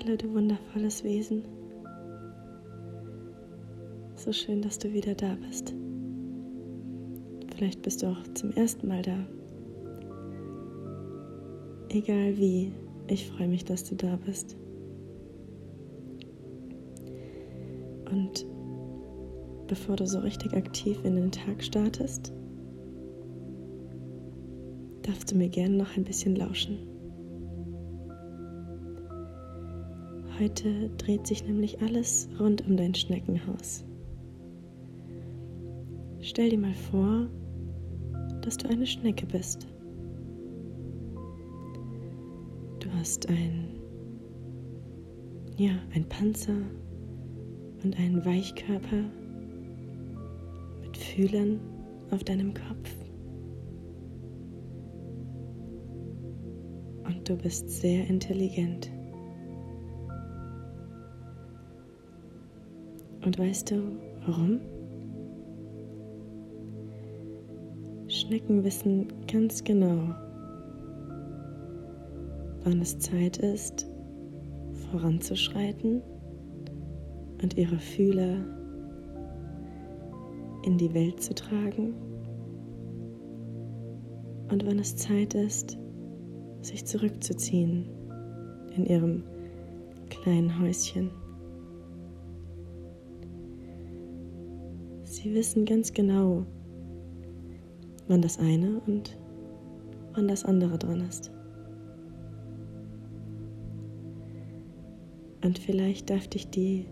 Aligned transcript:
Hallo, 0.00 0.16
du 0.16 0.32
wundervolles 0.32 1.02
Wesen. 1.02 1.42
So 4.14 4.32
schön, 4.32 4.62
dass 4.62 4.78
du 4.78 4.92
wieder 4.92 5.16
da 5.16 5.34
bist. 5.34 5.74
Vielleicht 7.56 7.82
bist 7.82 8.02
du 8.02 8.06
auch 8.06 8.22
zum 8.34 8.52
ersten 8.52 8.86
Mal 8.86 9.02
da. 9.02 9.26
Egal 11.88 12.38
wie, 12.38 12.70
ich 13.08 13.28
freue 13.28 13.48
mich, 13.48 13.64
dass 13.64 13.82
du 13.82 13.96
da 13.96 14.16
bist. 14.24 14.56
Und 18.12 18.46
bevor 19.66 19.96
du 19.96 20.06
so 20.06 20.20
richtig 20.20 20.54
aktiv 20.54 20.96
in 21.02 21.16
den 21.16 21.32
Tag 21.32 21.60
startest, 21.64 22.32
darfst 25.02 25.32
du 25.32 25.34
mir 25.34 25.48
gerne 25.48 25.76
noch 25.76 25.96
ein 25.96 26.04
bisschen 26.04 26.36
lauschen. 26.36 26.87
Heute 30.40 30.88
dreht 30.98 31.26
sich 31.26 31.44
nämlich 31.44 31.82
alles 31.82 32.28
rund 32.38 32.64
um 32.68 32.76
dein 32.76 32.94
Schneckenhaus. 32.94 33.84
Stell 36.20 36.50
dir 36.50 36.58
mal 36.58 36.74
vor, 36.74 37.26
dass 38.42 38.56
du 38.56 38.68
eine 38.68 38.86
Schnecke 38.86 39.26
bist. 39.26 39.66
Du 42.78 42.88
hast 42.92 43.28
ein, 43.28 43.80
ja, 45.56 45.72
ein 45.92 46.08
Panzer 46.08 46.62
und 47.82 47.98
einen 47.98 48.24
Weichkörper 48.24 49.10
mit 50.82 50.96
Fühlern 50.96 51.58
auf 52.12 52.22
deinem 52.22 52.54
Kopf. 52.54 52.94
Und 57.04 57.28
du 57.28 57.36
bist 57.36 57.68
sehr 57.68 58.06
intelligent. 58.06 58.92
Und 63.28 63.38
weißt 63.38 63.72
du, 63.72 63.82
warum? 64.24 64.58
Schnecken 68.08 68.64
wissen 68.64 69.06
ganz 69.30 69.62
genau, 69.62 70.14
wann 72.64 72.80
es 72.80 72.98
Zeit 72.98 73.36
ist, 73.36 73.86
voranzuschreiten 74.90 76.00
und 77.42 77.58
ihre 77.58 77.76
Fühler 77.76 78.36
in 80.64 80.78
die 80.78 80.94
Welt 80.94 81.22
zu 81.22 81.34
tragen 81.34 81.92
und 84.50 84.64
wann 84.64 84.78
es 84.78 84.96
Zeit 84.96 85.34
ist, 85.34 85.76
sich 86.62 86.86
zurückzuziehen 86.86 87.90
in 88.74 88.86
ihrem 88.86 89.22
kleinen 90.08 90.58
Häuschen. 90.62 91.10
Sie 95.20 95.34
wissen 95.34 95.64
ganz 95.64 95.92
genau, 95.92 96.46
wann 98.06 98.22
das 98.22 98.38
eine 98.38 98.80
und 98.86 99.18
wann 100.14 100.28
das 100.28 100.44
andere 100.44 100.78
dran 100.78 101.00
ist. 101.00 101.32
Und 105.42 105.58
vielleicht 105.58 106.08
darf 106.08 106.28
dich 106.28 106.48
die 106.50 106.86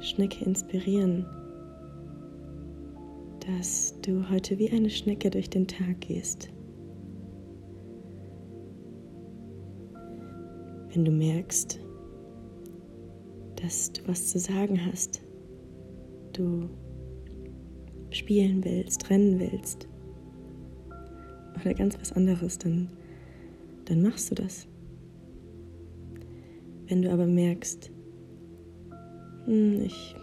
Schnecke 0.00 0.44
inspirieren, 0.44 1.24
dass 3.46 3.94
du 4.00 4.28
heute 4.28 4.58
wie 4.58 4.70
eine 4.72 4.90
Schnecke 4.90 5.30
durch 5.30 5.48
den 5.48 5.68
Tag 5.68 6.00
gehst. 6.00 6.48
Wenn 10.92 11.04
du 11.04 11.12
merkst, 11.12 11.78
dass 13.54 13.92
du 13.92 14.08
was 14.08 14.30
zu 14.30 14.40
sagen 14.40 14.84
hast, 14.84 15.22
du 16.32 16.68
spielen 18.10 18.64
willst, 18.64 19.10
rennen 19.10 19.38
willst 19.38 19.88
oder 21.60 21.74
ganz 21.74 21.98
was 22.00 22.12
anderes, 22.12 22.58
dann, 22.58 22.88
dann 23.86 24.02
machst 24.02 24.30
du 24.30 24.34
das. 24.34 24.66
Wenn 26.86 27.02
du 27.02 27.12
aber 27.12 27.26
merkst, 27.26 27.90
hm, 29.44 29.82
ich 29.82 30.14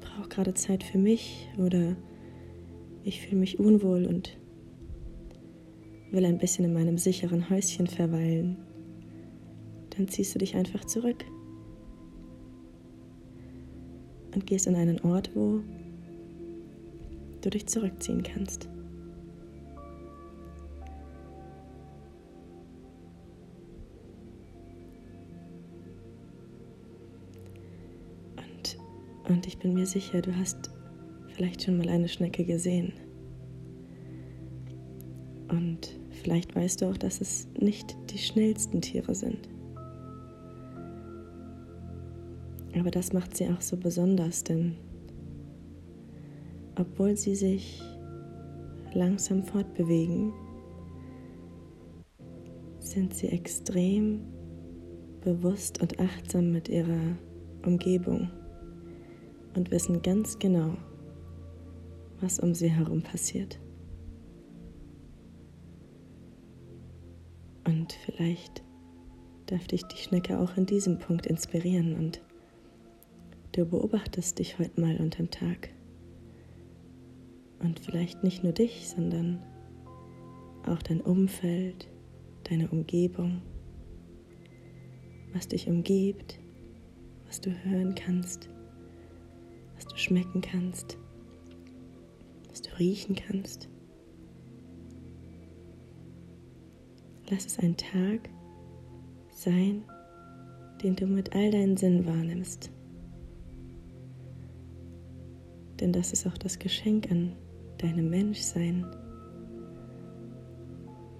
brauche 0.00 0.28
gerade 0.28 0.54
Zeit 0.54 0.82
für 0.82 0.98
mich 0.98 1.48
oder 1.58 1.96
ich 3.04 3.20
fühle 3.20 3.40
mich 3.40 3.58
unwohl 3.58 4.06
und 4.06 4.36
will 6.10 6.24
ein 6.24 6.38
bisschen 6.38 6.64
in 6.64 6.72
meinem 6.72 6.98
sicheren 6.98 7.48
Häuschen 7.50 7.86
verweilen, 7.86 8.56
dann 9.96 10.08
ziehst 10.08 10.34
du 10.34 10.38
dich 10.38 10.56
einfach 10.56 10.84
zurück 10.84 11.24
und 14.34 14.46
gehst 14.46 14.66
an 14.66 14.74
einen 14.74 15.00
Ort, 15.00 15.30
wo 15.34 15.60
du 17.42 17.50
dich 17.50 17.66
zurückziehen 17.66 18.22
kannst. 18.22 18.68
Und, 28.36 28.78
und 29.28 29.46
ich 29.46 29.58
bin 29.58 29.74
mir 29.74 29.86
sicher, 29.86 30.20
du 30.22 30.34
hast 30.36 30.70
vielleicht 31.28 31.62
schon 31.62 31.78
mal 31.78 31.88
eine 31.88 32.08
Schnecke 32.08 32.44
gesehen. 32.44 32.92
Und 35.48 35.98
vielleicht 36.10 36.54
weißt 36.54 36.82
du 36.82 36.86
auch, 36.86 36.96
dass 36.96 37.20
es 37.20 37.48
nicht 37.58 37.96
die 38.10 38.18
schnellsten 38.18 38.80
Tiere 38.80 39.14
sind. 39.14 39.48
Aber 42.78 42.90
das 42.90 43.12
macht 43.12 43.36
sie 43.36 43.48
auch 43.48 43.60
so 43.60 43.76
besonders, 43.76 44.44
denn 44.44 44.76
obwohl 46.78 47.16
sie 47.16 47.34
sich 47.34 47.82
langsam 48.94 49.42
fortbewegen, 49.42 50.32
sind 52.78 53.14
sie 53.14 53.28
extrem 53.28 54.22
bewusst 55.20 55.80
und 55.82 55.98
achtsam 55.98 56.52
mit 56.52 56.68
ihrer 56.68 57.16
Umgebung 57.66 58.30
und 59.54 59.70
wissen 59.70 60.00
ganz 60.02 60.38
genau, 60.38 60.76
was 62.20 62.38
um 62.38 62.54
sie 62.54 62.70
herum 62.70 63.02
passiert. 63.02 63.58
Und 67.64 67.92
vielleicht 67.92 68.62
darf 69.46 69.66
dich 69.66 69.84
die 69.84 69.96
Schnecke 69.96 70.38
auch 70.38 70.56
in 70.56 70.64
diesem 70.64 70.98
Punkt 70.98 71.26
inspirieren 71.26 71.94
und 71.94 72.22
du 73.52 73.66
beobachtest 73.66 74.38
dich 74.38 74.58
heute 74.58 74.80
mal 74.80 74.96
unterm 74.96 75.30
Tag. 75.30 75.70
Und 77.60 77.80
vielleicht 77.80 78.22
nicht 78.22 78.44
nur 78.44 78.52
dich, 78.52 78.88
sondern 78.88 79.42
auch 80.66 80.82
dein 80.82 81.00
Umfeld, 81.00 81.88
deine 82.44 82.68
Umgebung, 82.68 83.42
was 85.32 85.48
dich 85.48 85.68
umgibt, 85.68 86.38
was 87.26 87.40
du 87.40 87.50
hören 87.64 87.94
kannst, 87.94 88.48
was 89.76 89.86
du 89.86 89.96
schmecken 89.96 90.40
kannst, 90.40 90.98
was 92.48 92.62
du 92.62 92.70
riechen 92.78 93.16
kannst. 93.16 93.68
Lass 97.30 97.44
es 97.44 97.58
ein 97.58 97.76
Tag 97.76 98.30
sein, 99.30 99.84
den 100.82 100.96
du 100.96 101.06
mit 101.06 101.34
all 101.34 101.50
deinen 101.50 101.76
Sinnen 101.76 102.06
wahrnimmst. 102.06 102.70
Denn 105.80 105.92
das 105.92 106.12
ist 106.12 106.26
auch 106.26 106.38
das 106.38 106.58
Geschenk 106.58 107.10
an 107.10 107.36
deinem 107.78 108.10
Menschsein, 108.10 108.86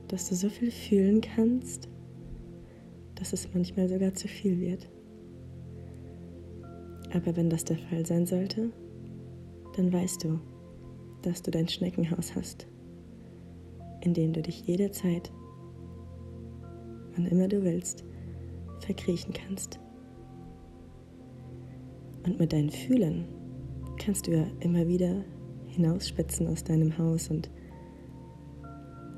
dass 0.09 0.29
du 0.29 0.35
so 0.35 0.49
viel 0.49 0.71
fühlen 0.71 1.21
kannst, 1.21 1.89
dass 3.15 3.33
es 3.33 3.53
manchmal 3.53 3.89
sogar 3.89 4.15
zu 4.15 4.29
viel 4.29 4.59
wird. 4.59 4.89
Aber 7.13 7.37
wenn 7.37 7.51
das 7.51 7.65
der 7.65 7.79
Fall 7.79 8.05
sein 8.05 8.27
sollte, 8.27 8.71
dann 9.77 9.93
weißt 9.93 10.25
du, 10.25 10.41
dass 11.23 11.43
du 11.43 11.51
dein 11.51 11.69
Schneckenhaus 11.69 12.35
hast, 12.35 12.67
in 14.03 14.15
dem 14.15 14.33
du 14.33 14.43
dich 14.43 14.67
jederzeit, 14.67 15.33
wann 17.15 17.27
immer 17.27 17.49
du 17.49 17.63
willst, 17.63 18.05
verkriechen 18.81 19.33
kannst. 19.33 19.81
Und 22.25 22.39
mit 22.39 22.53
deinen 22.53 22.71
Fühlen 22.71 23.27
kannst 23.99 24.27
du 24.27 24.33
ja 24.33 24.47
immer 24.61 24.87
wieder 24.87 25.25
hinausspitzen 25.79 26.49
aus 26.49 26.65
deinem 26.65 26.99
Haus 26.99 27.31
und 27.31 27.49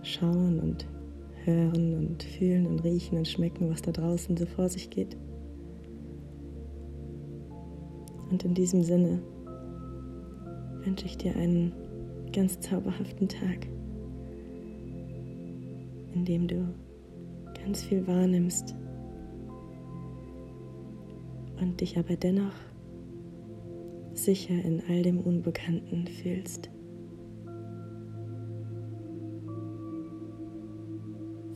schauen 0.03 0.61
und 0.61 0.87
hören 1.45 1.95
und 1.95 2.23
fühlen 2.23 2.67
und 2.67 2.85
riechen 2.85 3.17
und 3.17 3.27
schmecken, 3.27 3.71
was 3.71 3.81
da 3.81 3.93
draußen 3.93 4.37
so 4.37 4.45
vor 4.45 4.69
sich 4.69 4.91
geht. 4.91 5.17
Und 8.31 8.45
in 8.45 8.55
diesem 8.55 8.83
Sinne 8.83 9.23
wünsche 10.85 11.07
ich 11.07 11.17
dir 11.17 11.35
einen 11.35 11.73
ganz 12.33 12.61
zauberhaften 12.61 13.29
Tag, 13.29 13.67
in 16.15 16.25
dem 16.27 16.47
du 16.47 16.69
ganz 17.65 17.83
viel 17.83 18.07
wahrnimmst, 18.07 18.77
und 21.61 21.81
dich 21.81 21.99
aber 21.99 22.17
dennoch 22.17 22.55
sicher 24.25 24.55
in 24.65 24.83
all 24.89 25.03
dem 25.03 25.21
Unbekannten 25.21 26.07
fühlst. 26.07 26.71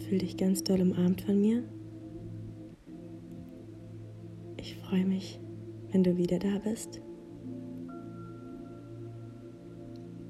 Fühl 0.09 0.19
dich 0.19 0.37
ganz 0.37 0.63
doll 0.63 0.81
umarmt 0.81 1.23
von 1.23 1.41
mir. 1.41 1.63
Ich 4.57 4.77
freue 4.77 5.05
mich, 5.05 5.41
wenn 5.93 6.05
du 6.05 6.17
wieder 6.17 6.39
da 6.39 6.59
bist. 6.59 7.01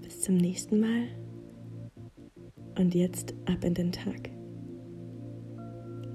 Bis 0.01 0.21
zum 0.21 0.37
nächsten 0.37 0.81
Mal. 0.81 1.09
Und 2.79 2.95
jetzt 2.95 3.35
ab 3.47 3.65
in 3.65 3.75
den 3.75 3.93
Tag. 3.93 4.31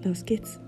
Los 0.04 0.26
geht's. 0.26 0.60